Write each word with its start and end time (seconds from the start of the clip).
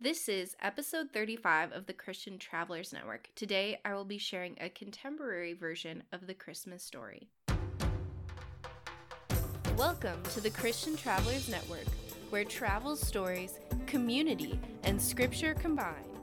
This 0.00 0.28
is 0.28 0.54
episode 0.62 1.10
35 1.12 1.72
of 1.72 1.86
the 1.86 1.92
Christian 1.92 2.38
Travelers 2.38 2.92
Network. 2.92 3.30
Today, 3.34 3.80
I 3.84 3.94
will 3.94 4.04
be 4.04 4.16
sharing 4.16 4.56
a 4.60 4.68
contemporary 4.68 5.54
version 5.54 6.04
of 6.12 6.28
the 6.28 6.34
Christmas 6.34 6.84
story. 6.84 7.30
Welcome 9.76 10.22
to 10.34 10.40
the 10.40 10.50
Christian 10.50 10.96
Travelers 10.96 11.48
Network, 11.48 11.88
where 12.30 12.44
travel 12.44 12.94
stories, 12.94 13.58
community, 13.86 14.60
and 14.84 15.02
scripture 15.02 15.54
combine. 15.54 16.17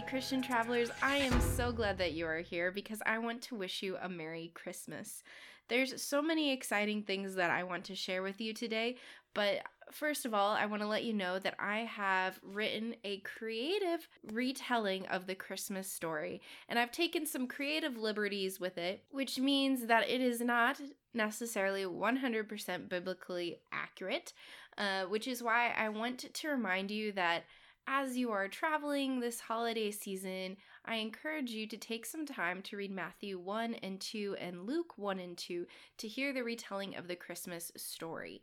Hey, 0.00 0.06
Christian 0.06 0.40
travelers, 0.40 0.90
I 1.02 1.16
am 1.16 1.38
so 1.42 1.72
glad 1.72 1.98
that 1.98 2.14
you 2.14 2.26
are 2.26 2.38
here 2.38 2.72
because 2.72 3.02
I 3.04 3.18
want 3.18 3.42
to 3.42 3.54
wish 3.54 3.82
you 3.82 3.98
a 4.00 4.08
Merry 4.08 4.50
Christmas. 4.54 5.22
There's 5.68 6.00
so 6.00 6.22
many 6.22 6.54
exciting 6.54 7.02
things 7.02 7.34
that 7.34 7.50
I 7.50 7.64
want 7.64 7.84
to 7.84 7.94
share 7.94 8.22
with 8.22 8.40
you 8.40 8.54
today, 8.54 8.96
but 9.34 9.60
first 9.92 10.24
of 10.24 10.32
all, 10.32 10.52
I 10.52 10.64
want 10.64 10.80
to 10.80 10.88
let 10.88 11.04
you 11.04 11.12
know 11.12 11.38
that 11.40 11.54
I 11.58 11.80
have 11.80 12.40
written 12.42 12.94
a 13.04 13.18
creative 13.18 14.08
retelling 14.32 15.04
of 15.08 15.26
the 15.26 15.34
Christmas 15.34 15.92
story, 15.92 16.40
and 16.66 16.78
I've 16.78 16.92
taken 16.92 17.26
some 17.26 17.46
creative 17.46 17.98
liberties 17.98 18.58
with 18.58 18.78
it, 18.78 19.04
which 19.10 19.38
means 19.38 19.86
that 19.86 20.08
it 20.08 20.22
is 20.22 20.40
not 20.40 20.80
necessarily 21.12 21.84
100% 21.84 22.88
biblically 22.88 23.58
accurate, 23.70 24.32
uh, 24.78 25.02
which 25.04 25.28
is 25.28 25.42
why 25.42 25.74
I 25.76 25.90
want 25.90 26.32
to 26.32 26.48
remind 26.48 26.90
you 26.90 27.12
that 27.12 27.44
as 27.86 28.16
you 28.16 28.30
are 28.30 28.48
traveling 28.48 29.20
this 29.20 29.40
holiday 29.40 29.90
season, 29.90 30.56
I 30.84 30.96
encourage 30.96 31.50
you 31.50 31.66
to 31.68 31.76
take 31.76 32.06
some 32.06 32.24
time 32.24 32.62
to 32.62 32.76
read 32.76 32.90
Matthew 32.90 33.38
1 33.38 33.74
and 33.74 34.00
2 34.00 34.36
and 34.40 34.66
Luke 34.66 34.96
1 34.96 35.18
and 35.18 35.36
2 35.36 35.66
to 35.98 36.08
hear 36.08 36.32
the 36.32 36.44
retelling 36.44 36.96
of 36.96 37.08
the 37.08 37.16
Christmas 37.16 37.70
story. 37.76 38.42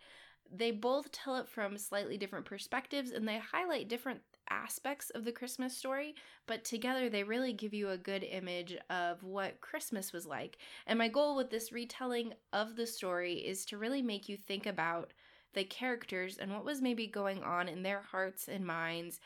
They 0.55 0.71
both 0.71 1.11
tell 1.11 1.37
it 1.37 1.49
from 1.49 1.77
slightly 1.77 2.17
different 2.17 2.45
perspectives 2.45 3.11
and 3.11 3.27
they 3.27 3.39
highlight 3.39 3.89
different 3.89 4.21
aspects 4.49 5.09
of 5.09 5.25
the 5.25 5.31
Christmas 5.31 5.75
story, 5.75 6.15
but 6.45 6.63
together 6.63 7.09
they 7.09 7.23
really 7.23 7.53
give 7.53 7.73
you 7.73 7.89
a 7.89 7.97
good 7.97 8.23
image 8.23 8.77
of 8.89 9.23
what 9.23 9.59
Christmas 9.61 10.13
was 10.13 10.25
like. 10.25 10.57
And 10.85 10.97
my 10.97 11.09
goal 11.09 11.35
with 11.35 11.49
this 11.49 11.71
retelling 11.71 12.33
of 12.53 12.75
the 12.75 12.87
story 12.87 13.35
is 13.35 13.65
to 13.65 13.77
really 13.77 14.01
make 14.01 14.29
you 14.29 14.37
think 14.37 14.65
about 14.65 15.11
the 15.57 15.63
characters 15.63 16.37
and 16.37 16.53
what 16.53 16.63
was 16.63 16.83
maybe 16.83 17.07
going 17.07 17.41
on 17.41 17.67
in 17.67 17.81
their 17.81 18.01
hearts 18.11 18.47
and 18.47 18.63
minds 18.63 19.19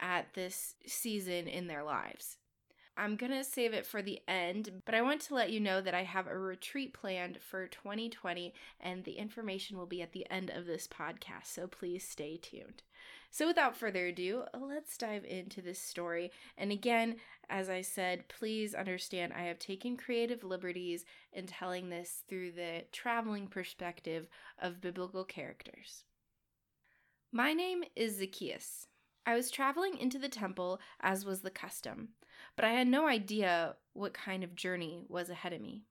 at 0.00 0.26
this 0.34 0.74
season 0.84 1.46
in 1.46 1.68
their 1.68 1.84
lives. 1.84 2.38
I'm 2.98 3.16
going 3.16 3.32
to 3.32 3.44
save 3.44 3.74
it 3.74 3.84
for 3.84 4.00
the 4.00 4.20
end, 4.26 4.82
but 4.86 4.94
I 4.94 5.02
want 5.02 5.20
to 5.22 5.34
let 5.34 5.50
you 5.50 5.60
know 5.60 5.82
that 5.82 5.94
I 5.94 6.04
have 6.04 6.26
a 6.26 6.38
retreat 6.38 6.94
planned 6.94 7.38
for 7.42 7.66
2020, 7.66 8.54
and 8.80 9.04
the 9.04 9.12
information 9.12 9.76
will 9.76 9.86
be 9.86 10.00
at 10.00 10.12
the 10.12 10.26
end 10.30 10.50
of 10.50 10.64
this 10.64 10.88
podcast, 10.88 11.46
so 11.46 11.66
please 11.66 12.08
stay 12.08 12.38
tuned. 12.38 12.82
So, 13.30 13.46
without 13.46 13.76
further 13.76 14.06
ado, 14.06 14.44
let's 14.58 14.96
dive 14.96 15.26
into 15.26 15.60
this 15.60 15.78
story. 15.78 16.30
And 16.56 16.72
again, 16.72 17.16
as 17.50 17.68
I 17.68 17.82
said, 17.82 18.28
please 18.28 18.74
understand 18.74 19.34
I 19.34 19.42
have 19.42 19.58
taken 19.58 19.98
creative 19.98 20.42
liberties 20.42 21.04
in 21.34 21.46
telling 21.46 21.90
this 21.90 22.22
through 22.28 22.52
the 22.52 22.84
traveling 22.92 23.46
perspective 23.46 24.26
of 24.58 24.80
biblical 24.80 25.24
characters. 25.24 26.04
My 27.30 27.52
name 27.52 27.84
is 27.94 28.16
Zacchaeus. 28.16 28.86
I 29.26 29.34
was 29.34 29.50
traveling 29.50 29.98
into 29.98 30.18
the 30.18 30.28
temple 30.28 30.80
as 31.00 31.24
was 31.24 31.40
the 31.40 31.50
custom, 31.50 32.10
but 32.56 32.64
I 32.64 32.72
had 32.72 32.88
no 32.88 33.06
idea 33.06 33.76
what 33.92 34.14
kind 34.14 34.42
of 34.42 34.56
journey 34.56 35.04
was 35.08 35.30
ahead 35.30 35.52
of 35.52 35.60
me. 35.60 35.82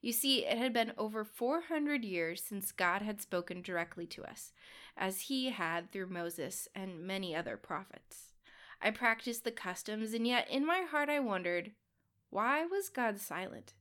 You 0.00 0.12
see, 0.12 0.44
it 0.44 0.58
had 0.58 0.72
been 0.72 0.92
over 0.98 1.24
400 1.24 2.04
years 2.04 2.42
since 2.42 2.72
God 2.72 3.02
had 3.02 3.20
spoken 3.20 3.62
directly 3.62 4.06
to 4.06 4.24
us, 4.24 4.52
as 4.96 5.22
he 5.22 5.50
had 5.50 5.92
through 5.92 6.08
Moses 6.08 6.66
and 6.74 7.06
many 7.06 7.36
other 7.36 7.56
prophets. 7.56 8.32
I 8.80 8.90
practiced 8.90 9.44
the 9.44 9.52
customs, 9.52 10.12
and 10.12 10.26
yet 10.26 10.50
in 10.50 10.66
my 10.66 10.80
heart 10.80 11.08
I 11.08 11.20
wondered, 11.20 11.72
why 12.30 12.64
was 12.64 12.88
God 12.88 13.20
silent? 13.20 13.74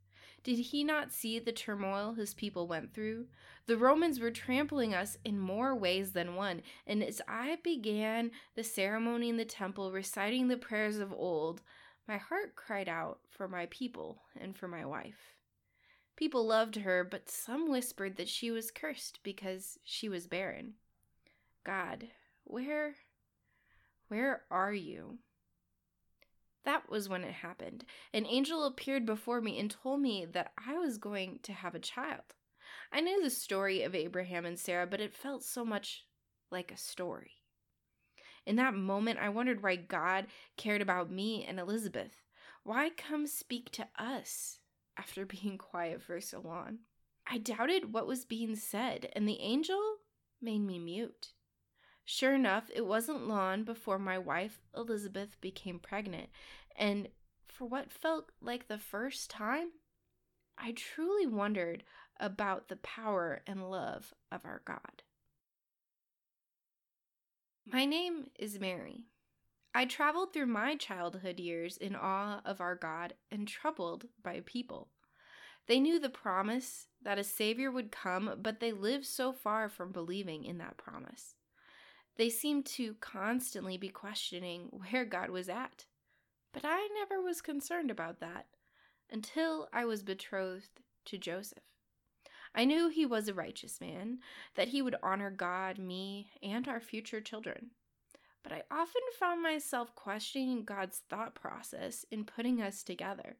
Did 0.43 0.57
he 0.57 0.83
not 0.83 1.11
see 1.11 1.39
the 1.39 1.51
turmoil 1.51 2.13
his 2.13 2.33
people 2.33 2.67
went 2.67 2.93
through? 2.93 3.27
The 3.67 3.77
Romans 3.77 4.19
were 4.19 4.31
trampling 4.31 4.93
us 4.93 5.17
in 5.23 5.39
more 5.39 5.75
ways 5.75 6.13
than 6.13 6.35
one, 6.35 6.61
and 6.85 7.03
as 7.03 7.21
I 7.27 7.57
began 7.63 8.31
the 8.55 8.63
ceremony 8.63 9.29
in 9.29 9.37
the 9.37 9.45
temple, 9.45 9.91
reciting 9.91 10.47
the 10.47 10.57
prayers 10.57 10.97
of 10.97 11.13
old, 11.13 11.61
my 12.07 12.17
heart 12.17 12.55
cried 12.55 12.89
out 12.89 13.19
for 13.29 13.47
my 13.47 13.67
people 13.67 14.23
and 14.39 14.57
for 14.57 14.67
my 14.67 14.85
wife. 14.85 15.35
People 16.15 16.45
loved 16.45 16.75
her, 16.77 17.03
but 17.03 17.29
some 17.29 17.69
whispered 17.69 18.17
that 18.17 18.29
she 18.29 18.51
was 18.51 18.71
cursed 18.71 19.19
because 19.23 19.79
she 19.83 20.09
was 20.09 20.27
barren. 20.27 20.73
God, 21.63 22.07
where, 22.43 22.95
where 24.07 24.43
are 24.51 24.73
you? 24.73 25.19
That 26.63 26.89
was 26.89 27.09
when 27.09 27.23
it 27.23 27.33
happened. 27.33 27.85
An 28.13 28.25
angel 28.27 28.65
appeared 28.65 29.05
before 29.05 29.41
me 29.41 29.59
and 29.59 29.71
told 29.71 30.01
me 30.01 30.25
that 30.25 30.51
I 30.63 30.77
was 30.77 30.97
going 30.97 31.39
to 31.43 31.53
have 31.53 31.73
a 31.73 31.79
child. 31.79 32.35
I 32.91 33.01
knew 33.01 33.23
the 33.23 33.29
story 33.29 33.81
of 33.83 33.95
Abraham 33.95 34.45
and 34.45 34.59
Sarah, 34.59 34.85
but 34.85 35.01
it 35.01 35.15
felt 35.15 35.43
so 35.43 35.65
much 35.65 36.05
like 36.51 36.71
a 36.71 36.77
story. 36.77 37.40
In 38.45 38.55
that 38.55 38.73
moment, 38.73 39.19
I 39.19 39.29
wondered 39.29 39.61
why 39.61 39.75
God 39.75 40.27
cared 40.57 40.81
about 40.81 41.11
me 41.11 41.45
and 41.45 41.59
Elizabeth. 41.59 42.23
Why 42.63 42.89
come 42.89 43.27
speak 43.27 43.71
to 43.71 43.87
us 43.97 44.59
after 44.97 45.25
being 45.41 45.57
quiet 45.57 46.01
for 46.01 46.19
so 46.21 46.39
long? 46.39 46.79
I 47.27 47.37
doubted 47.37 47.93
what 47.93 48.07
was 48.07 48.25
being 48.25 48.55
said, 48.55 49.09
and 49.13 49.27
the 49.27 49.39
angel 49.39 49.97
made 50.41 50.59
me 50.59 50.79
mute. 50.79 51.33
Sure 52.03 52.33
enough, 52.33 52.69
it 52.73 52.85
wasn't 52.85 53.27
long 53.27 53.63
before 53.63 53.99
my 53.99 54.17
wife 54.17 54.59
Elizabeth 54.75 55.39
became 55.39 55.79
pregnant, 55.79 56.29
and 56.75 57.07
for 57.47 57.65
what 57.65 57.91
felt 57.91 58.31
like 58.41 58.67
the 58.67 58.79
first 58.79 59.29
time, 59.29 59.69
I 60.57 60.71
truly 60.71 61.27
wondered 61.27 61.83
about 62.19 62.67
the 62.67 62.75
power 62.77 63.41
and 63.47 63.69
love 63.69 64.13
of 64.31 64.45
our 64.45 64.61
God. 64.65 65.03
My 67.65 67.85
name 67.85 68.25
is 68.39 68.59
Mary. 68.59 69.05
I 69.73 69.85
traveled 69.85 70.33
through 70.33 70.47
my 70.47 70.75
childhood 70.75 71.39
years 71.39 71.77
in 71.77 71.95
awe 71.95 72.41
of 72.43 72.59
our 72.59 72.75
God 72.75 73.13
and 73.29 73.47
troubled 73.47 74.05
by 74.21 74.41
people. 74.45 74.89
They 75.67 75.79
knew 75.79 75.99
the 75.99 76.09
promise 76.09 76.87
that 77.03 77.19
a 77.19 77.23
Savior 77.23 77.71
would 77.71 77.91
come, 77.91 78.39
but 78.41 78.59
they 78.59 78.71
lived 78.71 79.05
so 79.05 79.31
far 79.31 79.69
from 79.69 79.91
believing 79.91 80.43
in 80.43 80.57
that 80.57 80.77
promise. 80.77 81.35
They 82.17 82.29
seemed 82.29 82.65
to 82.67 82.95
constantly 82.95 83.77
be 83.77 83.89
questioning 83.89 84.69
where 84.71 85.05
God 85.05 85.29
was 85.29 85.47
at. 85.47 85.85
But 86.53 86.63
I 86.65 86.89
never 86.95 87.21
was 87.21 87.41
concerned 87.41 87.91
about 87.91 88.19
that 88.19 88.47
until 89.09 89.69
I 89.71 89.85
was 89.85 90.03
betrothed 90.03 90.81
to 91.05 91.17
Joseph. 91.17 91.70
I 92.53 92.65
knew 92.65 92.89
he 92.89 93.05
was 93.05 93.27
a 93.27 93.33
righteous 93.33 93.79
man, 93.79 94.19
that 94.55 94.69
he 94.69 94.81
would 94.81 94.95
honor 95.01 95.31
God, 95.31 95.77
me, 95.77 96.31
and 96.43 96.67
our 96.67 96.81
future 96.81 97.21
children. 97.21 97.71
But 98.43 98.51
I 98.51 98.63
often 98.71 99.01
found 99.19 99.41
myself 99.41 99.95
questioning 99.95 100.65
God's 100.65 101.01
thought 101.09 101.35
process 101.35 102.05
in 102.11 102.25
putting 102.25 102.61
us 102.61 102.83
together. 102.83 103.37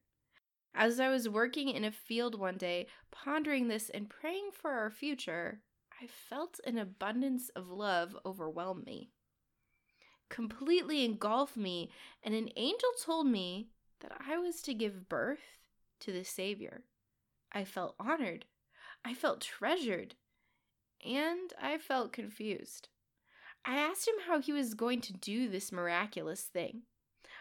As 0.74 1.00
I 1.00 1.10
was 1.10 1.28
working 1.28 1.70
in 1.70 1.84
a 1.84 1.92
field 1.92 2.40
one 2.40 2.58
day, 2.58 2.88
pondering 3.12 3.68
this 3.68 3.90
and 3.90 4.10
praying 4.10 4.52
for 4.54 4.72
our 4.72 4.90
future, 4.90 5.62
I 6.02 6.08
felt 6.08 6.60
an 6.66 6.78
abundance 6.78 7.50
of 7.50 7.70
love 7.70 8.16
overwhelm 8.26 8.84
me, 8.86 9.12
completely 10.30 11.04
engulf 11.04 11.58
me, 11.58 11.92
and 12.24 12.34
an 12.34 12.50
angel 12.56 12.90
told 13.04 13.28
me 13.28 13.68
that 14.00 14.14
I 14.28 14.38
was 14.38 14.62
to 14.62 14.74
give 14.74 15.10
birth 15.10 15.60
to 16.00 16.12
the 16.12 16.24
Savior. 16.24 16.84
I 17.52 17.66
felt 17.66 17.96
honored, 18.00 18.46
I 19.03 19.13
felt 19.13 19.42
treasured, 19.42 20.15
and 21.06 21.51
I 21.62 21.77
felt 21.77 22.13
confused. 22.13 22.89
I 23.65 23.77
asked 23.77 24.07
him 24.07 24.15
how 24.27 24.39
he 24.39 24.53
was 24.53 24.74
going 24.74 25.01
to 25.01 25.13
do 25.13 25.48
this 25.50 25.71
miraculous 25.71 26.42
thing. 26.42 26.83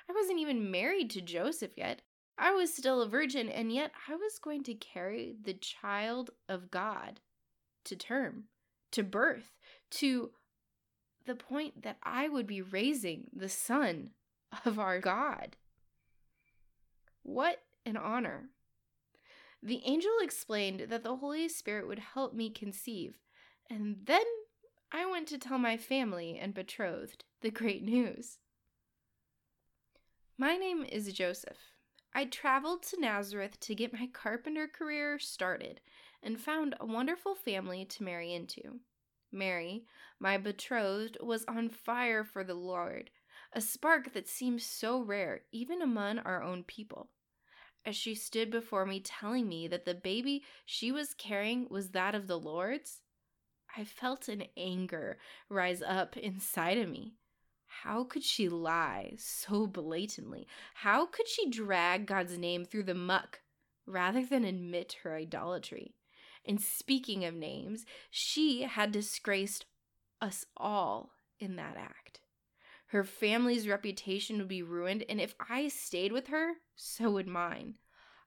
I 0.09 0.13
wasn't 0.13 0.41
even 0.41 0.71
married 0.71 1.11
to 1.11 1.21
Joseph 1.21 1.73
yet. 1.77 2.03
I 2.37 2.53
was 2.53 2.73
still 2.73 3.03
a 3.03 3.09
virgin, 3.09 3.49
and 3.49 3.73
yet 3.73 3.93
I 4.09 4.15
was 4.15 4.39
going 4.39 4.65
to 4.65 4.75
carry 4.75 5.37
the 5.43 5.55
child 5.55 6.31
of 6.49 6.71
God 6.71 7.21
to 7.85 7.97
term, 7.97 8.45
to 8.93 9.03
birth, 9.03 9.53
to 9.93 10.31
the 11.27 11.35
point 11.35 11.83
that 11.83 11.99
I 12.03 12.29
would 12.29 12.47
be 12.47 12.63
raising 12.63 13.29
the 13.33 13.49
Son 13.49 14.11
of 14.65 14.79
our 14.79 15.01
God. 15.01 15.57
What 17.23 17.63
an 17.85 17.97
honor. 17.97 18.49
The 19.63 19.83
angel 19.85 20.13
explained 20.23 20.87
that 20.89 21.03
the 21.03 21.17
Holy 21.17 21.49
Spirit 21.49 21.87
would 21.87 21.99
help 21.99 22.33
me 22.33 22.49
conceive, 22.49 23.19
and 23.69 23.99
then 24.05 24.25
I 24.91 25.05
went 25.05 25.29
to 25.29 25.39
tell 25.39 25.59
my 25.59 25.77
family 25.77 26.39
and 26.39 26.55
betrothed 26.55 27.25
the 27.43 27.51
great 27.51 27.83
news. 27.83 28.39
My 30.39 30.57
name 30.57 30.85
is 30.85 31.13
Joseph. 31.13 31.59
I 32.15 32.25
traveled 32.25 32.83
to 32.85 33.01
Nazareth 33.01 33.61
to 33.61 33.75
get 33.75 33.93
my 33.93 34.09
carpenter 34.13 34.67
career 34.67 35.19
started 35.19 35.81
and 36.23 36.41
found 36.41 36.75
a 36.81 36.87
wonderful 36.87 37.35
family 37.35 37.85
to 37.85 38.03
marry 38.03 38.33
into. 38.33 38.81
Mary, 39.31 39.85
my 40.19 40.39
betrothed, 40.39 41.19
was 41.21 41.45
on 41.47 41.69
fire 41.69 42.25
for 42.25 42.43
the 42.43 42.55
Lord, 42.55 43.11
a 43.53 43.61
spark 43.61 44.13
that 44.15 44.27
seems 44.27 44.65
so 44.65 45.01
rare 45.01 45.43
even 45.53 45.83
among 45.83 46.19
our 46.21 46.43
own 46.43 46.65
people. 46.65 47.11
As 47.85 47.97
she 47.97 48.15
stood 48.15 48.51
before 48.51 48.85
me 48.85 49.01
telling 49.01 49.49
me 49.49 49.67
that 49.69 49.85
the 49.85 49.95
baby 49.95 50.45
she 50.67 50.93
was 50.93 51.15
carrying 51.15 51.67
was 51.71 51.91
that 51.91 52.15
of 52.15 52.27
the 52.27 52.39
Lord's, 52.39 53.01
I 53.77 53.85
felt 53.85 54.29
an 54.29 54.45
anger 54.57 55.19
rise 55.49 55.83
up 55.83 56.17
inside 56.17 56.79
of 56.79 56.89
me. 56.89 57.15
How 57.67 58.05
could 58.05 58.25
she 58.25 58.49
lie 58.49 59.15
so 59.17 59.67
blatantly? 59.67 60.47
How 60.75 61.07
could 61.07 61.29
she 61.29 61.49
drag 61.49 62.07
God's 62.07 62.37
name 62.37 62.65
through 62.65 62.83
the 62.83 62.95
muck 62.95 63.41
rather 63.87 64.27
than 64.27 64.45
admit 64.45 64.99
her 65.03 65.15
idolatry? 65.15 65.95
And 66.45 66.61
speaking 66.61 67.25
of 67.25 67.35
names, 67.35 67.87
she 68.11 68.63
had 68.63 68.93
disgraced 68.93 69.67
us 70.21 70.45
all 70.57 71.13
in 71.39 71.57
that 71.57 71.77
act. 71.77 72.21
Her 72.91 73.05
family's 73.05 73.69
reputation 73.69 74.39
would 74.39 74.49
be 74.49 74.65
ruined, 74.65 75.05
and 75.09 75.21
if 75.21 75.37
I 75.49 75.69
stayed 75.69 76.11
with 76.11 76.27
her, 76.27 76.55
so 76.75 77.13
would 77.13 77.29
mine. 77.29 77.79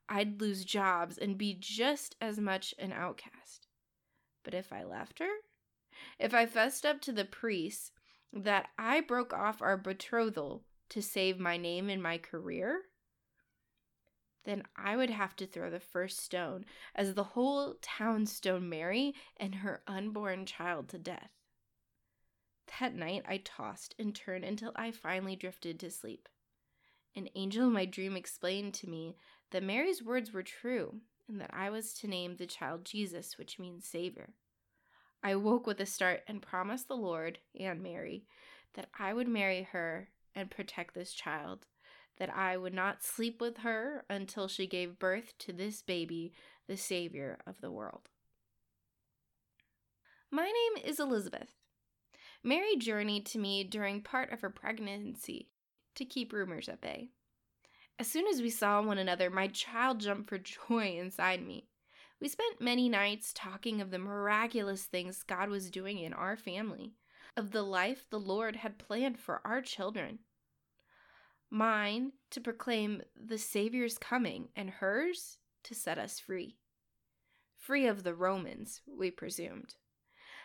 I'd 0.07 0.39
lose 0.39 0.63
jobs 0.63 1.17
and 1.17 1.37
be 1.37 1.53
just 1.53 2.15
as 2.21 2.39
much 2.39 2.73
an 2.79 2.93
outcast. 2.93 3.67
But 4.41 4.53
if 4.53 4.71
I 4.71 4.85
left 4.85 5.19
her, 5.19 5.31
if 6.17 6.33
I 6.33 6.45
fessed 6.45 6.85
up 6.85 7.01
to 7.01 7.11
the 7.11 7.25
priests 7.25 7.91
that 8.31 8.69
I 8.77 9.01
broke 9.01 9.33
off 9.33 9.61
our 9.61 9.75
betrothal 9.75 10.63
to 10.89 11.01
save 11.01 11.39
my 11.39 11.57
name 11.57 11.89
and 11.89 12.01
my 12.01 12.17
career, 12.17 12.83
then 14.45 14.63
I 14.77 14.95
would 14.95 15.09
have 15.09 15.35
to 15.37 15.45
throw 15.45 15.69
the 15.69 15.81
first 15.81 16.19
stone 16.21 16.63
as 16.95 17.15
the 17.15 17.23
whole 17.23 17.75
town 17.81 18.27
stoned 18.27 18.69
Mary 18.69 19.13
and 19.35 19.55
her 19.55 19.83
unborn 19.87 20.45
child 20.45 20.87
to 20.89 20.97
death. 20.97 21.31
That 22.79 22.95
night 22.95 23.23
I 23.27 23.37
tossed 23.37 23.95
and 23.99 24.15
turned 24.15 24.43
until 24.43 24.71
I 24.75 24.91
finally 24.91 25.35
drifted 25.35 25.79
to 25.79 25.91
sleep. 25.91 26.27
An 27.15 27.29
angel 27.35 27.67
in 27.67 27.73
my 27.73 27.85
dream 27.85 28.15
explained 28.15 28.73
to 28.75 28.89
me 28.89 29.15
that 29.51 29.63
Mary's 29.63 30.01
words 30.01 30.33
were 30.33 30.43
true 30.43 31.01
and 31.27 31.39
that 31.39 31.53
I 31.53 31.69
was 31.69 31.93
to 31.95 32.07
name 32.07 32.35
the 32.35 32.47
child 32.47 32.85
Jesus, 32.85 33.37
which 33.37 33.59
means 33.59 33.85
Savior. 33.85 34.33
I 35.23 35.35
woke 35.35 35.67
with 35.67 35.79
a 35.79 35.85
start 35.85 36.21
and 36.27 36.41
promised 36.41 36.87
the 36.87 36.97
Lord 36.97 37.39
and 37.57 37.81
Mary 37.81 38.25
that 38.73 38.89
I 38.99 39.13
would 39.13 39.27
marry 39.27 39.63
her 39.71 40.09
and 40.35 40.49
protect 40.49 40.93
this 40.93 41.13
child 41.13 41.67
that 42.17 42.35
I 42.35 42.57
would 42.57 42.73
not 42.73 43.03
sleep 43.03 43.41
with 43.41 43.57
her 43.59 44.05
until 44.09 44.47
she 44.47 44.67
gave 44.67 44.99
birth 44.99 45.33
to 45.39 45.53
this 45.53 45.81
baby, 45.81 46.33
the 46.67 46.77
Savior 46.77 47.39
of 47.47 47.61
the 47.61 47.71
world. 47.71 48.09
My 50.29 50.45
name 50.45 50.83
is 50.85 50.99
Elizabeth. 50.99 51.55
Mary 52.43 52.75
journeyed 52.77 53.25
to 53.25 53.39
me 53.39 53.63
during 53.63 54.01
part 54.01 54.31
of 54.31 54.41
her 54.41 54.49
pregnancy 54.49 55.49
to 55.95 56.05
keep 56.05 56.33
rumors 56.33 56.67
at 56.67 56.81
bay. 56.81 57.09
As 57.99 58.07
soon 58.07 58.27
as 58.27 58.41
we 58.41 58.49
saw 58.49 58.81
one 58.81 58.97
another, 58.97 59.29
my 59.29 59.47
child 59.47 59.99
jumped 59.99 60.29
for 60.29 60.37
joy 60.67 60.97
inside 60.99 61.45
me. 61.45 61.67
We 62.19 62.27
spent 62.27 62.61
many 62.61 62.89
nights 62.89 63.31
talking 63.33 63.81
of 63.81 63.91
the 63.91 63.99
miraculous 63.99 64.83
things 64.83 65.23
God 65.23 65.49
was 65.49 65.71
doing 65.71 65.99
in 65.99 66.13
our 66.13 66.37
family, 66.37 66.93
of 67.35 67.51
the 67.51 67.63
life 67.63 68.05
the 68.09 68.19
Lord 68.19 68.57
had 68.57 68.77
planned 68.77 69.19
for 69.19 69.41
our 69.45 69.61
children 69.61 70.19
mine 71.53 72.11
to 72.31 72.41
proclaim 72.41 73.01
the 73.15 73.37
Savior's 73.37 73.99
coming, 73.99 74.49
and 74.55 74.69
hers 74.69 75.37
to 75.63 75.75
set 75.75 75.99
us 75.99 76.19
free. 76.19 76.57
Free 77.57 77.85
of 77.85 78.03
the 78.03 78.15
Romans, 78.15 78.81
we 78.87 79.11
presumed. 79.11 79.75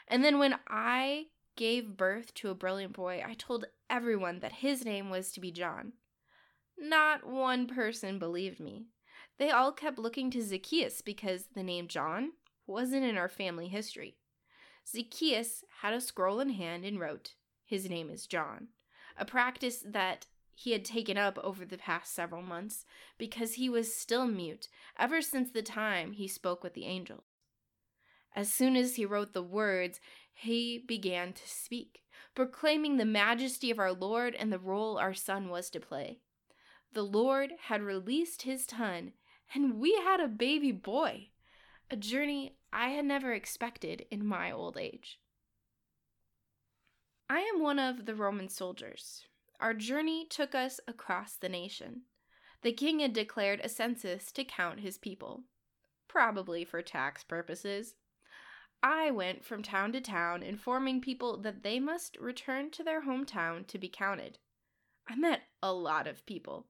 And 0.06 0.22
then 0.22 0.38
when 0.38 0.56
I 0.68 1.26
gave 1.58 1.96
birth 1.96 2.32
to 2.34 2.50
a 2.50 2.54
brilliant 2.54 2.92
boy, 2.92 3.20
I 3.26 3.34
told 3.34 3.66
everyone 3.90 4.38
that 4.38 4.52
his 4.52 4.84
name 4.84 5.10
was 5.10 5.32
to 5.32 5.40
be 5.40 5.50
John. 5.50 5.94
Not 6.78 7.26
one 7.26 7.66
person 7.66 8.20
believed 8.20 8.60
me. 8.60 8.86
They 9.38 9.50
all 9.50 9.72
kept 9.72 9.98
looking 9.98 10.30
to 10.30 10.40
Zacchaeus 10.40 11.02
because 11.02 11.46
the 11.56 11.64
name 11.64 11.88
John 11.88 12.30
wasn't 12.68 13.04
in 13.04 13.18
our 13.18 13.28
family 13.28 13.66
history. 13.66 14.18
Zacchaeus 14.86 15.64
had 15.82 15.92
a 15.92 16.00
scroll 16.00 16.38
in 16.38 16.50
hand 16.50 16.84
and 16.84 17.00
wrote, 17.00 17.34
His 17.64 17.90
name 17.90 18.08
is 18.08 18.28
John, 18.28 18.68
a 19.16 19.24
practice 19.24 19.84
that 19.84 20.26
he 20.54 20.70
had 20.70 20.84
taken 20.84 21.18
up 21.18 21.38
over 21.42 21.64
the 21.64 21.76
past 21.76 22.14
several 22.14 22.42
months 22.42 22.84
because 23.18 23.54
he 23.54 23.68
was 23.68 23.92
still 23.92 24.28
mute 24.28 24.68
ever 24.96 25.20
since 25.20 25.50
the 25.50 25.62
time 25.62 26.12
he 26.12 26.28
spoke 26.28 26.62
with 26.62 26.74
the 26.74 26.86
angels. 26.86 27.24
As 28.36 28.52
soon 28.52 28.76
as 28.76 28.94
he 28.94 29.04
wrote 29.04 29.32
the 29.32 29.42
words, 29.42 30.00
he 30.38 30.78
began 30.78 31.32
to 31.32 31.48
speak, 31.48 32.02
proclaiming 32.34 32.96
the 32.96 33.04
majesty 33.04 33.70
of 33.70 33.78
our 33.78 33.92
Lord 33.92 34.34
and 34.34 34.52
the 34.52 34.58
role 34.58 34.98
our 34.98 35.14
son 35.14 35.48
was 35.48 35.70
to 35.70 35.80
play. 35.80 36.20
The 36.92 37.02
Lord 37.02 37.52
had 37.62 37.82
released 37.82 38.42
his 38.42 38.64
son, 38.64 39.12
and 39.54 39.78
we 39.78 39.94
had 39.96 40.20
a 40.20 40.28
baby 40.28 40.72
boy, 40.72 41.28
a 41.90 41.96
journey 41.96 42.56
I 42.72 42.90
had 42.90 43.04
never 43.04 43.32
expected 43.32 44.06
in 44.10 44.26
my 44.26 44.50
old 44.50 44.76
age. 44.76 45.20
I 47.28 47.40
am 47.40 47.60
one 47.60 47.78
of 47.78 48.06
the 48.06 48.14
Roman 48.14 48.48
soldiers, 48.48 49.24
our 49.60 49.74
journey 49.74 50.24
took 50.24 50.54
us 50.54 50.80
across 50.86 51.34
the 51.34 51.48
nation. 51.48 52.02
The 52.62 52.72
king 52.72 53.00
had 53.00 53.12
declared 53.12 53.60
a 53.62 53.68
census 53.68 54.30
to 54.32 54.44
count 54.44 54.80
his 54.80 54.98
people, 54.98 55.42
probably 56.06 56.64
for 56.64 56.80
tax 56.80 57.24
purposes. 57.24 57.94
I 58.82 59.10
went 59.10 59.44
from 59.44 59.62
town 59.62 59.92
to 59.92 60.00
town 60.00 60.42
informing 60.42 61.00
people 61.00 61.36
that 61.38 61.62
they 61.62 61.80
must 61.80 62.16
return 62.18 62.70
to 62.72 62.84
their 62.84 63.02
hometown 63.02 63.66
to 63.66 63.78
be 63.78 63.88
counted. 63.88 64.38
I 65.08 65.16
met 65.16 65.42
a 65.62 65.72
lot 65.72 66.06
of 66.06 66.26
people. 66.26 66.66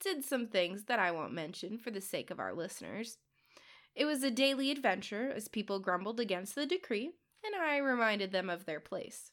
Did 0.00 0.24
some 0.24 0.46
things 0.46 0.84
that 0.84 0.98
I 0.98 1.10
won't 1.10 1.32
mention 1.32 1.78
for 1.78 1.90
the 1.90 2.00
sake 2.00 2.30
of 2.30 2.40
our 2.40 2.52
listeners. 2.54 3.18
It 3.94 4.04
was 4.04 4.22
a 4.22 4.30
daily 4.30 4.70
adventure 4.70 5.30
as 5.30 5.48
people 5.48 5.78
grumbled 5.80 6.20
against 6.20 6.54
the 6.54 6.66
decree, 6.66 7.12
and 7.44 7.54
I 7.54 7.78
reminded 7.78 8.32
them 8.32 8.50
of 8.50 8.66
their 8.66 8.80
place 8.80 9.32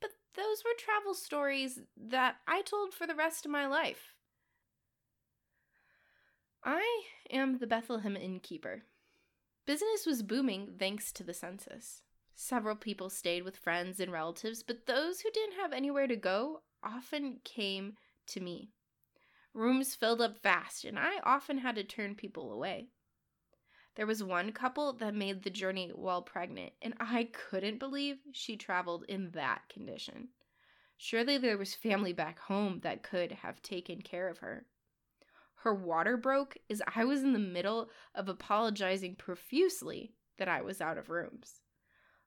But 0.00 0.10
those 0.34 0.62
were 0.64 0.72
travel 0.78 1.14
stories 1.14 1.80
that 1.96 2.36
I 2.46 2.62
told 2.62 2.94
for 2.94 3.06
the 3.06 3.14
rest 3.14 3.44
of 3.44 3.52
my 3.52 3.66
life. 3.66 4.14
I 6.64 7.04
am 7.30 7.58
the 7.58 7.66
Bethlehem 7.66 8.16
innkeeper. 8.16 8.84
Business 9.64 10.06
was 10.06 10.22
booming 10.22 10.74
thanks 10.78 11.12
to 11.12 11.22
the 11.22 11.34
census. 11.34 12.02
Several 12.34 12.74
people 12.74 13.08
stayed 13.08 13.44
with 13.44 13.56
friends 13.56 14.00
and 14.00 14.10
relatives, 14.10 14.62
but 14.62 14.86
those 14.86 15.20
who 15.20 15.30
didn't 15.30 15.60
have 15.60 15.72
anywhere 15.72 16.08
to 16.08 16.16
go 16.16 16.62
often 16.82 17.38
came 17.44 17.96
to 18.26 18.40
me. 18.40 18.70
Rooms 19.54 19.94
filled 19.94 20.20
up 20.20 20.38
fast, 20.38 20.84
and 20.84 20.98
I 20.98 21.18
often 21.24 21.58
had 21.58 21.76
to 21.76 21.84
turn 21.84 22.14
people 22.14 22.52
away. 22.52 22.88
There 23.94 24.06
was 24.06 24.24
one 24.24 24.52
couple 24.52 24.94
that 24.94 25.14
made 25.14 25.42
the 25.42 25.50
journey 25.50 25.90
while 25.94 26.22
pregnant, 26.22 26.72
and 26.80 26.94
I 26.98 27.28
couldn't 27.32 27.78
believe 27.78 28.18
she 28.32 28.56
traveled 28.56 29.04
in 29.08 29.30
that 29.32 29.68
condition. 29.68 30.28
Surely 30.96 31.36
there 31.36 31.58
was 31.58 31.74
family 31.74 32.12
back 32.12 32.38
home 32.38 32.80
that 32.80 33.02
could 33.02 33.32
have 33.32 33.60
taken 33.60 34.00
care 34.00 34.28
of 34.28 34.38
her. 34.38 34.66
Her 35.62 35.72
water 35.72 36.16
broke 36.16 36.58
as 36.68 36.82
I 36.96 37.04
was 37.04 37.22
in 37.22 37.34
the 37.34 37.38
middle 37.38 37.88
of 38.16 38.28
apologizing 38.28 39.14
profusely 39.14 40.12
that 40.38 40.48
I 40.48 40.60
was 40.60 40.80
out 40.80 40.98
of 40.98 41.08
rooms. 41.08 41.60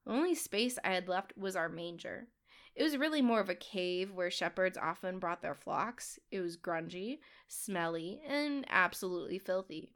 The 0.06 0.14
only 0.14 0.36
space 0.36 0.80
I 0.86 0.92
had 0.92 1.10
left 1.10 1.34
was 1.36 1.54
our 1.54 1.68
manger. 1.68 2.30
It 2.76 2.84
was 2.84 2.96
really 2.96 3.22
more 3.22 3.42
of 3.42 3.50
a 3.50 3.56
cave 3.56 4.14
where 4.14 4.32
shepherds 4.32 4.78
often 4.78 5.20
brought 5.20 5.42
their 5.42 5.54
flocks. 5.54 6.18
It 6.32 6.40
was 6.40 6.56
grungy, 6.56 7.20
smelly, 7.46 8.22
and 8.26 8.66
absolutely 8.70 9.40
filthy. 9.40 9.92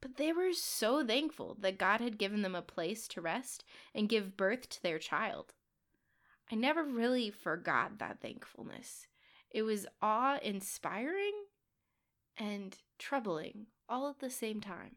But 0.00 0.16
they 0.16 0.32
were 0.32 0.52
so 0.52 1.04
thankful 1.04 1.56
that 1.58 1.78
God 1.78 2.00
had 2.00 2.16
given 2.16 2.42
them 2.42 2.54
a 2.54 2.62
place 2.62 3.08
to 3.08 3.20
rest 3.20 3.64
and 3.92 4.08
give 4.08 4.36
birth 4.36 4.68
to 4.68 4.82
their 4.84 5.00
child. 5.00 5.52
I 6.48 6.54
never 6.54 6.84
really 6.84 7.30
forgot 7.30 7.98
that 7.98 8.20
thankfulness. 8.20 9.08
It 9.50 9.62
was 9.62 9.88
awe 10.00 10.38
inspiring 10.40 11.34
and 12.38 12.78
troubling 12.98 13.66
all 13.88 14.08
at 14.08 14.20
the 14.20 14.30
same 14.30 14.60
time. 14.60 14.96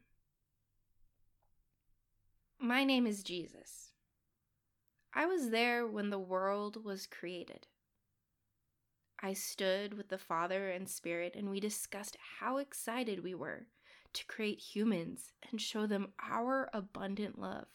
My 2.58 2.84
name 2.84 3.06
is 3.06 3.22
Jesus. 3.22 3.90
I 5.12 5.26
was 5.26 5.50
there 5.50 5.86
when 5.86 6.10
the 6.10 6.18
world 6.18 6.84
was 6.84 7.06
created. 7.06 7.66
I 9.20 9.34
stood 9.34 9.94
with 9.94 10.08
the 10.08 10.18
Father 10.18 10.70
and 10.70 10.88
Spirit, 10.88 11.34
and 11.36 11.50
we 11.50 11.60
discussed 11.60 12.16
how 12.40 12.58
excited 12.58 13.22
we 13.22 13.34
were 13.34 13.66
to 14.14 14.26
create 14.26 14.58
humans 14.60 15.32
and 15.50 15.60
show 15.60 15.86
them 15.86 16.12
our 16.22 16.68
abundant 16.72 17.38
love. 17.38 17.66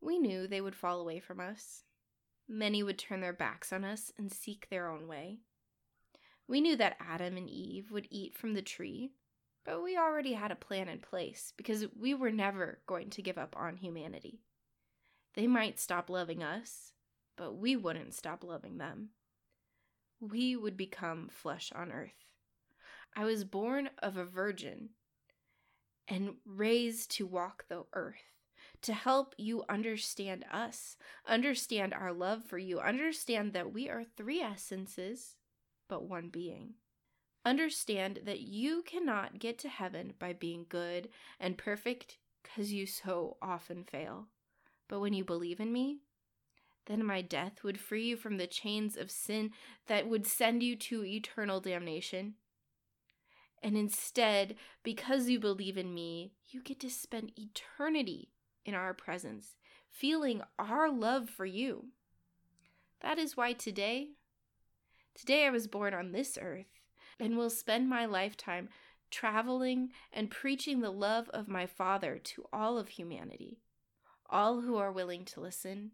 We 0.00 0.18
knew 0.18 0.46
they 0.46 0.60
would 0.60 0.74
fall 0.74 1.00
away 1.00 1.20
from 1.20 1.40
us. 1.40 1.84
Many 2.48 2.82
would 2.82 2.98
turn 2.98 3.20
their 3.20 3.32
backs 3.32 3.72
on 3.72 3.84
us 3.84 4.12
and 4.18 4.32
seek 4.32 4.68
their 4.68 4.90
own 4.90 5.06
way. 5.06 5.40
We 6.50 6.60
knew 6.60 6.74
that 6.78 6.96
Adam 6.98 7.36
and 7.36 7.48
Eve 7.48 7.92
would 7.92 8.08
eat 8.10 8.36
from 8.36 8.54
the 8.54 8.60
tree, 8.60 9.12
but 9.64 9.84
we 9.84 9.96
already 9.96 10.32
had 10.32 10.50
a 10.50 10.56
plan 10.56 10.88
in 10.88 10.98
place 10.98 11.52
because 11.56 11.84
we 11.96 12.12
were 12.12 12.32
never 12.32 12.80
going 12.88 13.10
to 13.10 13.22
give 13.22 13.38
up 13.38 13.54
on 13.56 13.76
humanity. 13.76 14.40
They 15.34 15.46
might 15.46 15.78
stop 15.78 16.10
loving 16.10 16.42
us, 16.42 16.90
but 17.36 17.54
we 17.54 17.76
wouldn't 17.76 18.14
stop 18.14 18.42
loving 18.42 18.78
them. 18.78 19.10
We 20.18 20.56
would 20.56 20.76
become 20.76 21.28
flesh 21.30 21.70
on 21.72 21.92
earth. 21.92 22.32
I 23.14 23.26
was 23.26 23.44
born 23.44 23.88
of 24.02 24.16
a 24.16 24.24
virgin 24.24 24.88
and 26.08 26.34
raised 26.44 27.12
to 27.12 27.28
walk 27.28 27.66
the 27.68 27.84
earth, 27.92 28.42
to 28.82 28.92
help 28.92 29.36
you 29.38 29.62
understand 29.68 30.44
us, 30.52 30.96
understand 31.28 31.94
our 31.94 32.12
love 32.12 32.42
for 32.42 32.58
you, 32.58 32.80
understand 32.80 33.52
that 33.52 33.72
we 33.72 33.88
are 33.88 34.02
three 34.02 34.40
essences, 34.40 35.36
but 35.90 36.08
one 36.08 36.28
being. 36.28 36.74
Understand 37.44 38.20
that 38.24 38.40
you 38.40 38.82
cannot 38.82 39.40
get 39.40 39.58
to 39.58 39.68
heaven 39.68 40.14
by 40.18 40.32
being 40.32 40.66
good 40.68 41.08
and 41.40 41.58
perfect 41.58 42.18
because 42.42 42.72
you 42.72 42.86
so 42.86 43.36
often 43.42 43.82
fail. 43.82 44.28
But 44.88 45.00
when 45.00 45.12
you 45.12 45.24
believe 45.24 45.58
in 45.58 45.72
me, 45.72 45.98
then 46.86 47.04
my 47.04 47.22
death 47.22 47.64
would 47.64 47.80
free 47.80 48.04
you 48.04 48.16
from 48.16 48.36
the 48.36 48.46
chains 48.46 48.96
of 48.96 49.10
sin 49.10 49.50
that 49.88 50.08
would 50.08 50.26
send 50.26 50.62
you 50.62 50.76
to 50.76 51.04
eternal 51.04 51.60
damnation. 51.60 52.34
And 53.62 53.76
instead, 53.76 54.54
because 54.82 55.28
you 55.28 55.40
believe 55.40 55.76
in 55.76 55.92
me, 55.92 56.32
you 56.48 56.62
get 56.62 56.80
to 56.80 56.90
spend 56.90 57.32
eternity 57.36 58.30
in 58.64 58.74
our 58.74 58.94
presence, 58.94 59.56
feeling 59.90 60.42
our 60.58 60.90
love 60.90 61.28
for 61.28 61.46
you. 61.46 61.86
That 63.02 63.18
is 63.18 63.36
why 63.36 63.54
today, 63.54 64.10
today 65.20 65.46
I 65.46 65.50
was 65.50 65.66
born 65.66 65.92
on 65.92 66.12
this 66.12 66.38
earth 66.40 66.80
and 67.18 67.36
will 67.36 67.50
spend 67.50 67.90
my 67.90 68.06
lifetime 68.06 68.70
traveling 69.10 69.90
and 70.12 70.30
preaching 70.30 70.80
the 70.80 70.90
love 70.90 71.28
of 71.30 71.46
my 71.46 71.66
Father 71.66 72.18
to 72.18 72.46
all 72.54 72.78
of 72.78 72.88
humanity, 72.88 73.58
all 74.30 74.62
who 74.62 74.78
are 74.78 74.90
willing 74.90 75.26
to 75.26 75.40
listen, 75.40 75.90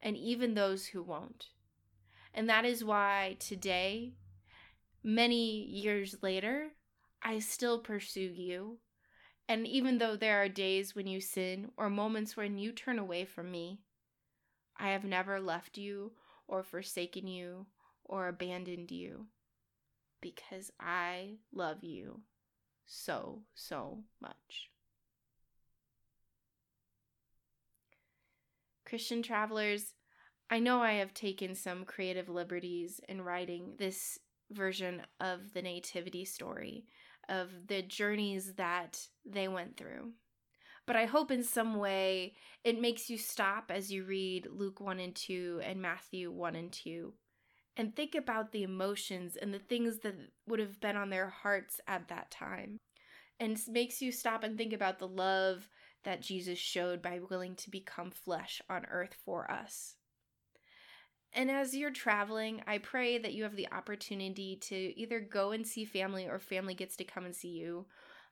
and 0.00 0.16
even 0.16 0.54
those 0.54 0.86
who 0.86 1.02
won't. 1.02 1.48
And 2.32 2.48
that 2.48 2.64
is 2.64 2.84
why 2.84 3.36
today, 3.40 4.12
many 5.02 5.64
years 5.64 6.16
later, 6.22 6.68
I 7.20 7.40
still 7.40 7.80
pursue 7.80 8.20
you. 8.20 8.78
And 9.48 9.66
even 9.66 9.98
though 9.98 10.14
there 10.14 10.40
are 10.40 10.48
days 10.48 10.94
when 10.94 11.08
you 11.08 11.20
sin 11.20 11.72
or 11.76 11.90
moments 11.90 12.36
when 12.36 12.58
you 12.58 12.70
turn 12.70 13.00
away 13.00 13.24
from 13.24 13.50
me, 13.50 13.80
I 14.76 14.90
have 14.90 15.04
never 15.04 15.40
left 15.40 15.78
you 15.78 16.12
or 16.46 16.62
forsaken 16.62 17.26
you 17.26 17.66
or 18.08 18.28
abandoned 18.28 18.90
you 18.90 19.26
because 20.20 20.72
I 20.80 21.36
love 21.52 21.84
you 21.84 22.22
so, 22.86 23.42
so 23.54 24.02
much. 24.20 24.70
Christian 28.84 29.22
travelers, 29.22 29.92
I 30.50 30.58
know 30.60 30.80
I 30.80 30.94
have 30.94 31.12
taken 31.12 31.54
some 31.54 31.84
creative 31.84 32.28
liberties 32.28 33.00
in 33.06 33.20
writing 33.20 33.74
this 33.78 34.18
version 34.50 35.02
of 35.20 35.52
the 35.52 35.60
Nativity 35.60 36.24
story 36.24 36.86
of 37.28 37.50
the 37.66 37.82
journeys 37.82 38.54
that 38.54 38.98
they 39.26 39.46
went 39.46 39.76
through. 39.76 40.12
But 40.86 40.96
I 40.96 41.04
hope 41.04 41.30
in 41.30 41.44
some 41.44 41.76
way 41.76 42.32
it 42.64 42.80
makes 42.80 43.10
you 43.10 43.18
stop 43.18 43.70
as 43.70 43.92
you 43.92 44.04
read 44.04 44.48
Luke 44.50 44.80
1 44.80 44.98
and 44.98 45.14
2 45.14 45.60
and 45.62 45.82
Matthew 45.82 46.30
1 46.30 46.56
and 46.56 46.72
2 46.72 47.12
and 47.78 47.94
think 47.94 48.16
about 48.16 48.50
the 48.50 48.64
emotions 48.64 49.36
and 49.40 49.54
the 49.54 49.60
things 49.60 50.00
that 50.00 50.14
would 50.48 50.58
have 50.58 50.80
been 50.80 50.96
on 50.96 51.10
their 51.10 51.30
hearts 51.30 51.80
at 51.86 52.08
that 52.08 52.30
time. 52.30 52.76
And 53.40 53.56
makes 53.68 54.02
you 54.02 54.10
stop 54.10 54.42
and 54.42 54.58
think 54.58 54.72
about 54.72 54.98
the 54.98 55.06
love 55.06 55.68
that 56.04 56.20
Jesus 56.20 56.58
showed 56.58 57.00
by 57.00 57.20
willing 57.30 57.54
to 57.54 57.70
become 57.70 58.10
flesh 58.10 58.60
on 58.68 58.84
earth 58.90 59.14
for 59.24 59.48
us. 59.48 59.94
And 61.32 61.50
as 61.50 61.76
you're 61.76 61.92
traveling, 61.92 62.62
I 62.66 62.78
pray 62.78 63.18
that 63.18 63.34
you 63.34 63.44
have 63.44 63.54
the 63.54 63.70
opportunity 63.70 64.56
to 64.62 65.00
either 65.00 65.20
go 65.20 65.52
and 65.52 65.64
see 65.64 65.84
family 65.84 66.26
or 66.26 66.40
family 66.40 66.74
gets 66.74 66.96
to 66.96 67.04
come 67.04 67.24
and 67.24 67.36
see 67.36 67.50
you. 67.50 67.86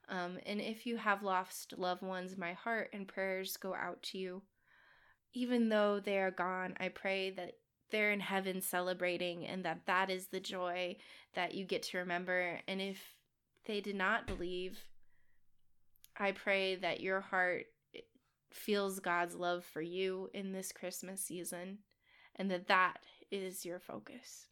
Um, 0.09 0.39
and 0.45 0.59
if 0.59 0.85
you 0.85 0.97
have 0.97 1.23
lost 1.23 1.73
loved 1.77 2.01
ones, 2.01 2.37
my 2.37 2.53
heart 2.53 2.89
and 2.91 3.07
prayers 3.07 3.55
go 3.55 3.73
out 3.73 4.01
to 4.03 4.17
you. 4.17 4.41
Even 5.33 5.69
though 5.69 6.01
they 6.01 6.17
are 6.17 6.31
gone, 6.31 6.75
I 6.79 6.89
pray 6.89 7.29
that 7.31 7.53
they're 7.91 8.11
in 8.11 8.19
heaven 8.19 8.61
celebrating 8.61 9.45
and 9.45 9.63
that 9.65 9.85
that 9.85 10.09
is 10.09 10.27
the 10.27 10.39
joy 10.39 10.95
that 11.33 11.53
you 11.53 11.65
get 11.65 11.83
to 11.83 11.99
remember. 11.99 12.59
And 12.67 12.81
if 12.81 12.99
they 13.65 13.81
did 13.81 13.95
not 13.95 14.27
believe, 14.27 14.79
I 16.17 16.31
pray 16.31 16.75
that 16.75 17.01
your 17.01 17.21
heart 17.21 17.65
feels 18.51 18.99
God's 18.99 19.35
love 19.35 19.63
for 19.65 19.81
you 19.81 20.29
in 20.33 20.51
this 20.51 20.71
Christmas 20.71 21.21
season 21.21 21.79
and 22.35 22.49
that 22.51 22.67
that 22.67 22.97
is 23.31 23.65
your 23.65 23.79
focus. 23.79 24.47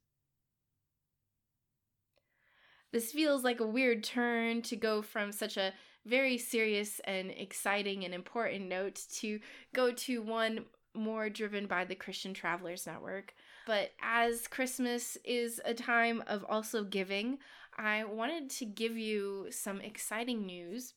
This 2.92 3.12
feels 3.12 3.44
like 3.44 3.60
a 3.60 3.68
weird 3.68 4.04
turn 4.04 4.62
to 4.64 4.76
go 4.76 5.02
from 5.02 5.32
such 5.32 5.58
a 5.58 5.74
very 6.06 6.38
serious 6.38 7.02
and 7.04 7.32
exciting 7.32 8.06
and 8.06 8.14
important 8.14 8.70
note 8.70 9.02
to 9.16 9.40
go 9.74 9.92
to 9.92 10.22
one 10.22 10.66
more 10.96 11.30
driven 11.30 11.68
by 11.68 11.86
the 11.86 11.96
Christian 11.96 12.34
Travelers 12.34 12.86
Network. 12.86 13.34
But 13.66 13.92
as 14.02 14.48
Christmas 14.48 15.18
is 15.24 15.60
a 15.66 15.74
time 15.74 16.24
of 16.28 16.46
also 16.48 16.84
giving, 16.84 17.40
I 17.78 18.04
wanted 18.06 18.50
to 18.52 18.66
give 18.66 18.98
you 18.98 19.48
some 19.50 19.82
exciting 19.82 20.46
news 20.46 20.94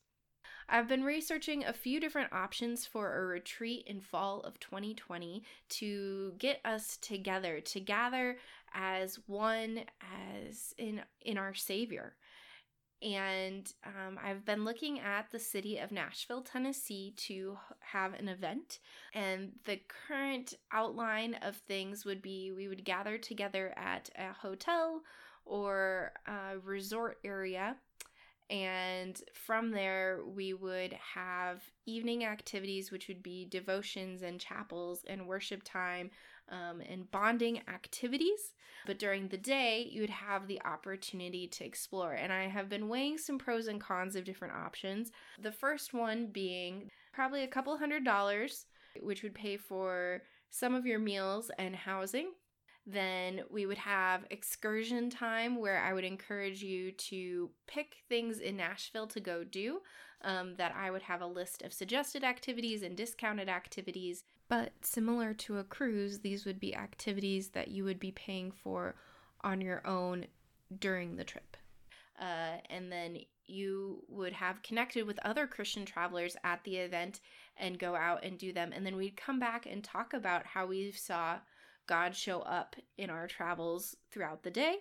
I've 0.70 0.88
been 0.88 1.02
researching 1.02 1.64
a 1.64 1.72
few 1.72 1.98
different 1.98 2.32
options 2.32 2.84
for 2.84 3.16
a 3.16 3.26
retreat 3.26 3.84
in 3.86 4.00
fall 4.00 4.40
of 4.40 4.60
2020 4.60 5.42
to 5.70 6.32
get 6.38 6.60
us 6.64 6.98
together, 6.98 7.60
to 7.60 7.80
gather 7.80 8.36
as 8.74 9.18
one 9.26 9.80
as 10.46 10.74
in 10.76 11.00
in 11.22 11.38
our 11.38 11.54
Savior. 11.54 12.16
And 13.00 13.72
um, 13.86 14.18
I've 14.22 14.44
been 14.44 14.64
looking 14.64 14.98
at 14.98 15.30
the 15.30 15.38
city 15.38 15.78
of 15.78 15.92
Nashville, 15.92 16.42
Tennessee 16.42 17.14
to 17.16 17.56
have 17.80 18.14
an 18.14 18.28
event. 18.28 18.80
And 19.14 19.52
the 19.64 19.80
current 20.08 20.54
outline 20.72 21.34
of 21.42 21.56
things 21.56 22.04
would 22.04 22.22
be 22.22 22.52
we 22.52 22.68
would 22.68 22.84
gather 22.84 23.18
together 23.18 23.72
at 23.76 24.10
a 24.16 24.32
hotel 24.32 25.02
or 25.44 26.12
a 26.26 26.58
resort 26.58 27.18
area 27.24 27.76
and 28.50 29.20
from 29.34 29.72
there, 29.72 30.20
we 30.24 30.54
would 30.54 30.94
have 31.14 31.62
evening 31.84 32.24
activities, 32.24 32.90
which 32.90 33.08
would 33.08 33.22
be 33.22 33.44
devotions 33.44 34.22
and 34.22 34.40
chapels 34.40 35.04
and 35.06 35.26
worship 35.26 35.62
time 35.64 36.10
um, 36.50 36.80
and 36.80 37.10
bonding 37.10 37.60
activities. 37.68 38.54
But 38.86 38.98
during 38.98 39.28
the 39.28 39.36
day, 39.36 39.88
you 39.90 40.00
would 40.00 40.10
have 40.10 40.46
the 40.46 40.62
opportunity 40.64 41.46
to 41.48 41.64
explore. 41.64 42.12
And 42.12 42.32
I 42.32 42.48
have 42.48 42.68
been 42.68 42.88
weighing 42.88 43.18
some 43.18 43.38
pros 43.38 43.66
and 43.66 43.80
cons 43.80 44.16
of 44.16 44.24
different 44.24 44.54
options. 44.54 45.10
The 45.42 45.52
first 45.52 45.92
one 45.92 46.28
being 46.32 46.90
probably 47.12 47.42
a 47.42 47.48
couple 47.48 47.76
hundred 47.76 48.04
dollars, 48.04 48.66
which 49.00 49.22
would 49.22 49.34
pay 49.34 49.56
for 49.56 50.22
some 50.50 50.74
of 50.74 50.86
your 50.86 50.98
meals 50.98 51.50
and 51.58 51.74
housing. 51.74 52.32
Then 52.86 53.42
we 53.50 53.66
would 53.66 53.78
have 53.78 54.24
excursion 54.30 55.10
time 55.10 55.60
where 55.60 55.82
I 55.82 55.92
would 55.92 56.04
encourage 56.04 56.62
you 56.62 56.92
to 56.92 57.50
pick 57.66 57.96
things 58.08 58.38
in 58.38 58.56
Nashville 58.56 59.06
to 59.08 59.20
go 59.20 59.44
do. 59.44 59.80
Um, 60.22 60.56
that 60.56 60.74
I 60.74 60.90
would 60.90 61.02
have 61.02 61.20
a 61.20 61.26
list 61.26 61.62
of 61.62 61.72
suggested 61.72 62.24
activities 62.24 62.82
and 62.82 62.96
discounted 62.96 63.48
activities. 63.48 64.24
But 64.48 64.72
similar 64.82 65.32
to 65.34 65.58
a 65.58 65.64
cruise, 65.64 66.18
these 66.18 66.44
would 66.44 66.58
be 66.58 66.74
activities 66.74 67.50
that 67.50 67.68
you 67.68 67.84
would 67.84 68.00
be 68.00 68.10
paying 68.10 68.50
for 68.50 68.96
on 69.42 69.60
your 69.60 69.86
own 69.86 70.26
during 70.80 71.14
the 71.14 71.24
trip. 71.24 71.56
Uh, 72.20 72.56
and 72.68 72.90
then 72.90 73.18
you 73.46 74.02
would 74.08 74.32
have 74.32 74.62
connected 74.62 75.06
with 75.06 75.18
other 75.24 75.46
Christian 75.46 75.84
travelers 75.84 76.36
at 76.44 76.62
the 76.64 76.76
event 76.76 77.20
and 77.56 77.78
go 77.78 77.94
out 77.94 78.24
and 78.24 78.38
do 78.38 78.52
them. 78.52 78.72
And 78.74 78.84
then 78.84 78.96
we'd 78.96 79.16
come 79.16 79.38
back 79.38 79.66
and 79.66 79.82
talk 79.82 80.12
about 80.12 80.46
how 80.46 80.66
we 80.66 80.92
saw 80.92 81.38
God 81.86 82.14
show 82.14 82.40
up 82.40 82.76
in 82.98 83.08
our 83.08 83.26
travels 83.26 83.96
throughout 84.10 84.42
the 84.42 84.50
day. 84.50 84.78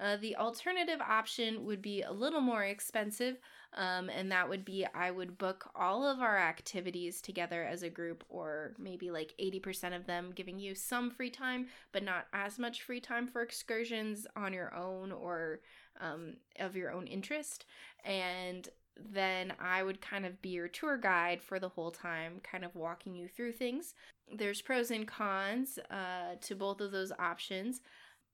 Uh, 0.00 0.16
the 0.16 0.36
alternative 0.36 1.00
option 1.00 1.64
would 1.64 1.82
be 1.82 2.02
a 2.02 2.12
little 2.12 2.40
more 2.40 2.64
expensive, 2.64 3.38
um, 3.74 4.08
and 4.08 4.32
that 4.32 4.48
would 4.48 4.64
be 4.64 4.86
I 4.94 5.10
would 5.10 5.38
book 5.38 5.70
all 5.74 6.06
of 6.06 6.20
our 6.20 6.38
activities 6.38 7.20
together 7.20 7.64
as 7.64 7.82
a 7.82 7.90
group, 7.90 8.24
or 8.28 8.74
maybe 8.78 9.10
like 9.10 9.34
80% 9.40 9.94
of 9.94 10.06
them, 10.06 10.32
giving 10.34 10.58
you 10.58 10.74
some 10.74 11.10
free 11.10 11.30
time, 11.30 11.66
but 11.92 12.02
not 12.02 12.26
as 12.32 12.58
much 12.58 12.82
free 12.82 13.00
time 13.00 13.26
for 13.26 13.42
excursions 13.42 14.26
on 14.34 14.52
your 14.52 14.74
own 14.74 15.12
or 15.12 15.60
um, 16.00 16.34
of 16.58 16.74
your 16.74 16.90
own 16.90 17.06
interest. 17.06 17.66
And 18.04 18.68
then 18.96 19.52
I 19.60 19.82
would 19.82 20.00
kind 20.00 20.26
of 20.26 20.40
be 20.42 20.50
your 20.50 20.68
tour 20.68 20.96
guide 20.96 21.42
for 21.42 21.58
the 21.58 21.68
whole 21.68 21.90
time, 21.90 22.40
kind 22.42 22.64
of 22.64 22.74
walking 22.74 23.14
you 23.14 23.28
through 23.28 23.52
things. 23.52 23.94
There's 24.34 24.62
pros 24.62 24.90
and 24.90 25.06
cons 25.06 25.78
uh, 25.90 26.36
to 26.40 26.54
both 26.54 26.80
of 26.80 26.92
those 26.92 27.12
options. 27.18 27.80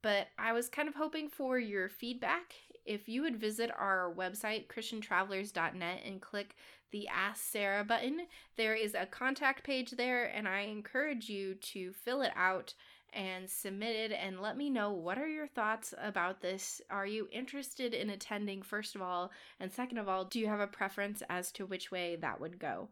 But 0.01 0.27
I 0.37 0.53
was 0.53 0.69
kind 0.69 0.87
of 0.87 0.95
hoping 0.95 1.29
for 1.29 1.59
your 1.59 1.89
feedback. 1.89 2.53
If 2.85 3.09
you 3.09 3.21
would 3.21 3.35
visit 3.35 3.69
our 3.77 4.13
website, 4.15 4.67
ChristianTravelers.net, 4.67 6.01
and 6.05 6.21
click 6.21 6.55
the 6.91 7.07
Ask 7.07 7.43
Sarah 7.43 7.83
button, 7.83 8.21
there 8.55 8.73
is 8.75 8.95
a 8.95 9.05
contact 9.05 9.63
page 9.63 9.91
there, 9.91 10.25
and 10.25 10.47
I 10.47 10.61
encourage 10.61 11.29
you 11.29 11.55
to 11.55 11.91
fill 11.91 12.21
it 12.21 12.31
out 12.35 12.73
and 13.13 13.49
submit 13.49 13.95
it 13.95 14.11
and 14.11 14.41
let 14.41 14.55
me 14.57 14.69
know 14.69 14.91
what 14.91 15.17
are 15.17 15.27
your 15.27 15.47
thoughts 15.47 15.93
about 16.01 16.41
this. 16.41 16.81
Are 16.89 17.05
you 17.05 17.27
interested 17.31 17.93
in 17.93 18.09
attending, 18.09 18.61
first 18.61 18.95
of 18.95 19.01
all? 19.01 19.31
And 19.59 19.71
second 19.71 19.97
of 19.97 20.07
all, 20.07 20.25
do 20.25 20.39
you 20.39 20.47
have 20.47 20.59
a 20.59 20.67
preference 20.67 21.21
as 21.29 21.51
to 21.53 21.65
which 21.65 21.91
way 21.91 22.15
that 22.17 22.39
would 22.39 22.59
go? 22.59 22.89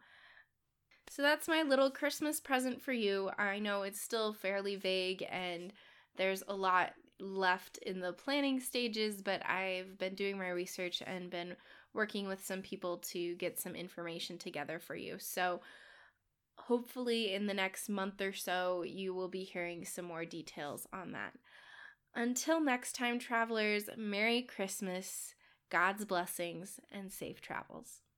So 1.09 1.21
that's 1.21 1.47
my 1.47 1.61
little 1.61 1.89
Christmas 1.89 2.39
present 2.39 2.81
for 2.81 2.91
you. 2.91 3.31
I 3.37 3.59
know 3.59 3.83
it's 3.83 4.01
still 4.01 4.33
fairly 4.33 4.75
vague 4.75 5.25
and 5.31 5.71
there's 6.17 6.43
a 6.47 6.55
lot 6.55 6.93
left 7.19 7.77
in 7.79 7.99
the 7.99 8.13
planning 8.13 8.59
stages, 8.59 9.21
but 9.21 9.47
I've 9.47 9.97
been 9.97 10.15
doing 10.15 10.37
my 10.37 10.49
research 10.49 11.01
and 11.05 11.29
been 11.29 11.55
working 11.93 12.27
with 12.27 12.45
some 12.45 12.61
people 12.61 12.97
to 12.97 13.35
get 13.35 13.59
some 13.59 13.75
information 13.75 14.37
together 14.37 14.79
for 14.79 14.95
you. 14.95 15.17
So 15.19 15.61
hopefully, 16.57 17.33
in 17.33 17.47
the 17.47 17.53
next 17.53 17.89
month 17.89 18.21
or 18.21 18.33
so, 18.33 18.83
you 18.83 19.13
will 19.13 19.29
be 19.29 19.43
hearing 19.43 19.85
some 19.85 20.05
more 20.05 20.25
details 20.25 20.85
on 20.93 21.13
that. 21.13 21.33
Until 22.15 22.59
next 22.59 22.95
time, 22.95 23.19
travelers, 23.19 23.89
Merry 23.95 24.41
Christmas, 24.41 25.35
God's 25.69 26.05
blessings, 26.05 26.79
and 26.91 27.11
safe 27.11 27.41
travels. 27.41 28.01